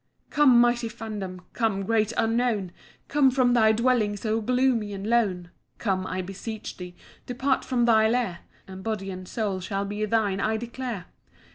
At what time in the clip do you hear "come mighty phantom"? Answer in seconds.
0.31-1.41